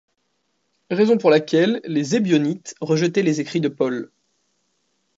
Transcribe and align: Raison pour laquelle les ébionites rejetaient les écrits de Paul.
Raison 0.89 1.19
pour 1.19 1.29
laquelle 1.29 1.79
les 1.85 2.15
ébionites 2.15 2.73
rejetaient 2.81 3.21
les 3.21 3.39
écrits 3.39 3.61
de 3.61 3.67
Paul. 3.67 4.09